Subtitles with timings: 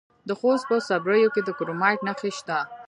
[0.27, 2.57] د خوست په صبریو کې د کرومایټ نښې شته.